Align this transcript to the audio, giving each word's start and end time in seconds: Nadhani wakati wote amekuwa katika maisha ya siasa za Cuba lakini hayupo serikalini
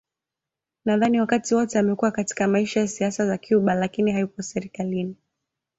Nadhani 0.85 1.19
wakati 1.21 1.55
wote 1.55 1.79
amekuwa 1.79 2.11
katika 2.11 2.47
maisha 2.47 2.79
ya 2.79 2.87
siasa 2.87 3.27
za 3.27 3.37
Cuba 3.37 3.75
lakini 3.75 4.11
hayupo 4.11 4.41
serikalini 4.41 5.15